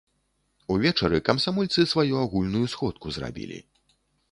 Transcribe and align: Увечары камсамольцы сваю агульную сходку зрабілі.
Увечары 0.75 1.19
камсамольцы 1.27 1.85
сваю 1.93 2.15
агульную 2.23 2.65
сходку 2.77 3.15
зрабілі. 3.19 3.63